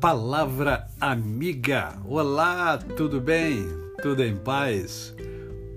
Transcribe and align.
Palavra 0.00 0.88
amiga. 0.98 1.94
Olá, 2.06 2.78
tudo 2.78 3.20
bem? 3.20 3.66
Tudo 4.00 4.24
em 4.24 4.34
paz? 4.34 5.14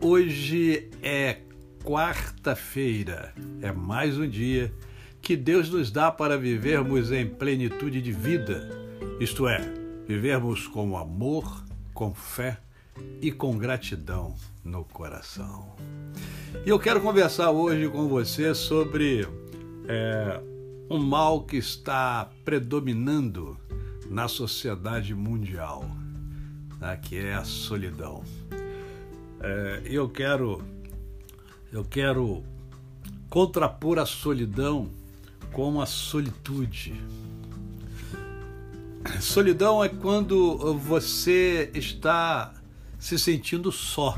Hoje 0.00 0.88
é 1.02 1.38
quarta-feira. 1.84 3.34
É 3.60 3.72
mais 3.72 4.16
um 4.16 4.28
dia 4.28 4.72
que 5.20 5.36
Deus 5.36 5.68
nos 5.70 5.90
dá 5.90 6.08
para 6.12 6.38
vivermos 6.38 7.10
em 7.10 7.26
plenitude 7.26 8.00
de 8.00 8.12
vida. 8.12 8.70
Isto 9.18 9.48
é, 9.48 9.58
vivermos 10.06 10.68
com 10.68 10.96
amor, 10.96 11.64
com 11.92 12.14
fé 12.14 12.60
e 13.20 13.32
com 13.32 13.58
gratidão 13.58 14.36
no 14.64 14.84
coração. 14.84 15.74
E 16.64 16.68
eu 16.68 16.78
quero 16.78 17.00
conversar 17.00 17.50
hoje 17.50 17.88
com 17.88 18.06
você 18.06 18.54
sobre 18.54 19.26
é, 19.88 20.40
um 20.88 20.98
mal 20.98 21.42
que 21.42 21.56
está 21.56 22.30
predominando 22.44 23.58
na 24.12 24.28
sociedade 24.28 25.14
mundial, 25.14 25.88
né, 26.78 26.96
que 27.00 27.16
é 27.16 27.34
a 27.34 27.44
solidão. 27.44 28.22
É, 29.40 29.82
eu 29.86 30.08
quero 30.08 30.62
eu 31.72 31.82
quero 31.82 32.44
contrapor 33.30 33.98
a 33.98 34.04
solidão 34.04 34.90
com 35.50 35.80
a 35.80 35.86
solitude. 35.86 36.94
Solidão 39.20 39.82
é 39.82 39.88
quando 39.88 40.76
você 40.78 41.70
está 41.74 42.52
se 42.98 43.18
sentindo 43.18 43.72
só. 43.72 44.16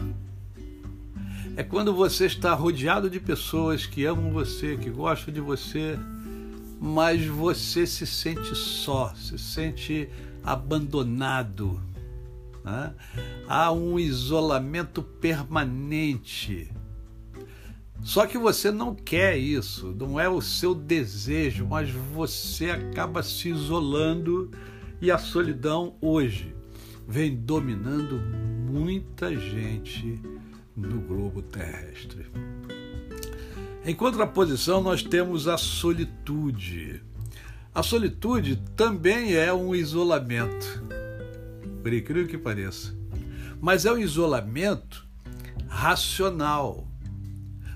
É 1.57 1.63
quando 1.63 1.95
você 1.95 2.27
está 2.27 2.53
rodeado 2.53 3.09
de 3.09 3.21
pessoas 3.21 3.87
que 3.87 4.05
amam 4.05 4.33
você, 4.33 4.77
que 4.77 4.91
gostam 4.91 5.33
de 5.33 5.41
você, 5.41 5.97
mas 6.85 7.25
você 7.25 7.87
se 7.87 8.07
sente 8.07 8.55
só, 8.55 9.15
se 9.15 9.39
sente 9.39 10.07
abandonado. 10.43 11.81
Né? 12.63 12.95
Há 13.49 13.73
um 13.73 13.99
isolamento 13.99 15.03
permanente. 15.03 16.71
Só 18.03 18.27
que 18.27 18.37
você 18.37 18.71
não 18.71 18.95
quer 18.95 19.39
isso, 19.39 19.97
não 19.99 20.21
é 20.21 20.29
o 20.29 20.43
seu 20.43 20.75
desejo, 20.75 21.67
mas 21.67 21.89
você 21.91 22.69
acaba 22.69 23.23
se 23.23 23.49
isolando 23.49 24.51
e 25.01 25.11
a 25.11 25.17
solidão 25.17 25.97
hoje 26.03 26.55
vem 27.09 27.35
dominando 27.35 28.21
muita 28.71 29.35
gente 29.35 30.21
no 30.77 31.01
globo 31.01 31.41
terrestre. 31.41 32.27
Em 33.87 33.95
contraposição, 33.95 34.81
nós 34.81 35.03
temos 35.03 35.47
a 35.47 35.59
solitude. 35.59 37.03
A 37.75 37.83
solitude 37.83 38.57
também 38.75 39.35
é 39.35 39.53
um 39.53 39.75
isolamento, 39.75 40.83
por 41.83 41.93
incrível 41.93 42.27
que 42.27 42.39
pareça. 42.39 42.97
Mas 43.61 43.85
é 43.85 43.93
um 43.93 43.99
isolamento 43.99 45.07
racional. 45.69 46.89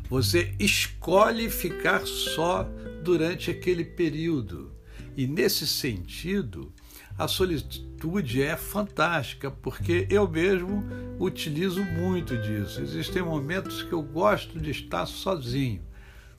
Você 0.09 0.55
escolhe 0.59 1.51
ficar 1.51 2.07
só 2.07 2.67
durante 3.05 3.51
aquele 3.51 3.85
período. 3.85 4.73
E 5.15 5.27
nesse 5.27 5.67
sentido, 5.67 6.73
a 7.19 7.29
solitude 7.29 8.41
é 8.43 8.57
fantástica, 8.57 9.51
porque 9.51 10.07
eu 10.09 10.27
mesmo 10.27 10.83
utilizo 11.19 11.85
muito 11.85 12.35
disso. 12.39 12.81
Existem 12.81 13.21
momentos 13.21 13.83
que 13.83 13.93
eu 13.93 14.01
gosto 14.01 14.59
de 14.59 14.71
estar 14.71 15.05
sozinho. 15.05 15.88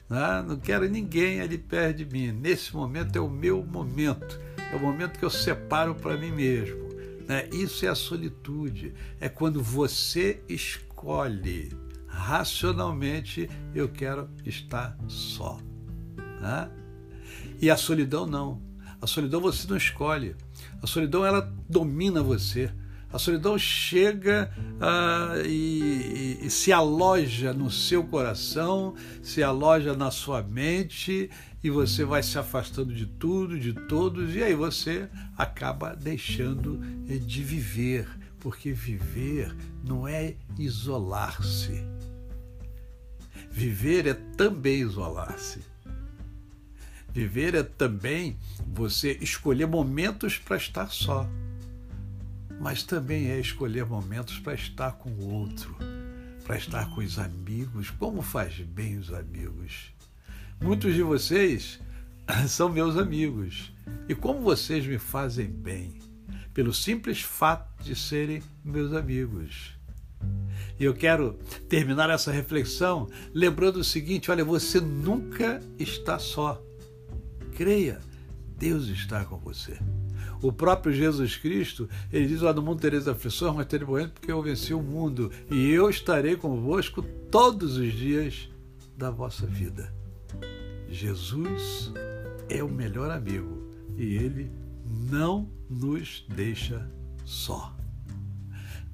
Né? 0.10 0.44
Não 0.48 0.58
quero 0.58 0.90
ninguém 0.90 1.42
ali 1.42 1.58
perto 1.58 1.98
de 1.98 2.06
mim. 2.06 2.32
Nesse 2.32 2.76
momento 2.76 3.16
é 3.16 3.22
o 3.22 3.30
meu 3.30 3.64
momento, 3.64 4.40
é 4.72 4.76
o 4.76 4.80
momento 4.80 5.20
que 5.20 5.26
eu 5.26 5.30
separo 5.30 5.94
para 5.96 6.18
mim 6.18 6.32
mesmo. 6.32 6.90
Né? 7.28 7.48
Isso 7.54 7.86
é 7.86 7.90
a 7.90 7.96
solitude, 7.96 8.94
é 9.20 9.30
quando 9.30 9.62
você 9.62 10.42
escolhe 10.50 11.70
racionalmente 12.08 13.50
eu 13.74 13.88
quero 13.88 14.30
estar 14.46 14.98
só. 15.08 15.60
Né? 16.42 16.70
E 17.62 17.70
a 17.70 17.78
solidão 17.78 18.26
não. 18.26 18.62
A 19.02 19.08
solidão 19.08 19.40
você 19.40 19.68
não 19.68 19.78
escolhe. 19.78 20.36
A 20.82 20.88
solidão 20.88 21.26
ela 21.26 21.42
domina 21.70 22.22
você. 22.22 22.72
A 23.12 23.18
solidão 23.18 23.58
chega 23.58 24.52
uh, 24.76 25.44
e, 25.44 26.38
e, 26.42 26.46
e, 26.46 26.50
se 26.50 26.72
aloja 26.72 27.52
no 27.52 27.72
seu 27.72 28.04
coração, 28.04 28.94
se 29.24 29.42
aloja 29.42 29.96
na 29.96 30.12
sua 30.12 30.44
mente 30.44 31.30
e 31.64 31.70
você 31.72 32.06
vai 32.06 32.22
se 32.22 32.38
afastando 32.38 32.94
de 32.94 33.08
tudo, 33.08 33.60
de 33.60 33.74
todos, 33.74 34.36
e 34.36 34.44
aí 34.44 34.54
você 34.54 35.10
acaba 35.36 35.96
deixando 35.96 36.80
de 37.06 37.44
viver, 37.44 38.08
porque 38.40 38.72
viver 38.72 39.56
não 39.84 40.08
é 40.08 40.36
isolar-se. 40.58 41.84
Viver 43.50 44.06
é 44.06 44.14
também 44.14 44.82
isolar-se. 44.82 45.60
Viver 47.12 47.56
é 47.56 47.64
também 47.64 48.38
você 48.68 49.18
escolher 49.20 49.66
momentos 49.66 50.38
para 50.38 50.58
estar 50.58 50.92
só 50.92 51.28
mas 52.60 52.84
também 52.84 53.30
é 53.32 53.40
escolher 53.40 53.86
momentos 53.86 54.38
para 54.40 54.54
estar 54.54 54.92
com 54.94 55.10
o 55.10 55.30
outro, 55.30 55.76
para 56.44 56.58
estar 56.58 56.90
com 56.90 57.02
os 57.02 57.18
amigos. 57.18 57.90
Como 57.90 58.22
faz 58.22 58.60
bem 58.60 58.98
os 58.98 59.14
amigos? 59.14 59.94
Muitos 60.62 60.94
de 60.94 61.02
vocês 61.02 61.80
são 62.48 62.70
meus 62.70 62.98
amigos. 62.98 63.72
E 64.08 64.14
como 64.14 64.42
vocês 64.42 64.86
me 64.86 64.98
fazem 64.98 65.48
bem? 65.48 65.96
Pelo 66.54 66.74
simples 66.74 67.22
fato 67.22 67.84
de 67.84 67.96
serem 67.96 68.44
meus 68.64 68.94
amigos. 68.94 69.74
E 70.78 70.84
eu 70.84 70.94
quero 70.94 71.34
terminar 71.70 72.10
essa 72.10 72.32
reflexão 72.32 73.08
lembrando 73.34 73.78
o 73.78 73.84
seguinte: 73.84 74.30
olha, 74.30 74.44
você 74.44 74.82
nunca 74.82 75.62
está 75.78 76.20
só. 76.20 76.62
Creia, 77.56 78.00
Deus 78.58 78.88
está 78.88 79.24
com 79.24 79.38
você. 79.38 79.78
O 80.42 80.52
próprio 80.52 80.94
Jesus 80.94 81.36
Cristo, 81.36 81.90
ele 82.12 82.28
diz 82.28 82.42
lá 82.42 82.54
no 82.54 82.62
mundo 82.62 82.80
tereis 82.80 83.08
aflições, 83.08 83.56
mas 83.56 83.66
tereis 83.68 83.90
morrendo 83.90 84.12
porque 84.12 84.32
eu 84.32 84.42
venci 84.42 84.74
o 84.74 84.82
mundo 84.82 85.32
e 85.52 85.70
eu 85.70 85.90
estarei 85.90 86.36
convosco 86.36 87.02
todos 87.30 87.78
os 87.78 87.92
dias 87.92 88.50
da 88.98 89.12
vossa 89.12 89.46
vida. 89.46 89.94
Jesus 90.90 91.92
é 92.50 92.64
o 92.64 92.70
melhor 92.70 93.12
amigo 93.12 93.70
e 93.98 94.16
ele 94.16 94.52
não 95.12 95.50
nos 95.70 96.26
deixa 96.30 96.90
só. 97.26 97.76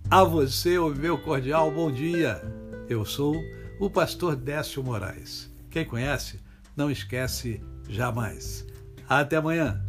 A 0.10 0.24
você, 0.24 0.78
o 0.78 0.94
meu 0.94 1.18
cordial 1.18 1.72
bom 1.72 1.92
dia. 1.92 2.42
Eu 2.88 3.06
sou 3.06 3.36
o 3.80 3.90
pastor 3.90 4.36
Décio 4.36 4.84
Moraes. 4.84 5.52
Quem 5.70 5.84
conhece, 5.84 6.40
não 6.76 6.92
esquece 6.92 7.62
jamais. 7.90 8.66
Até 9.08 9.38
amanhã. 9.38 9.84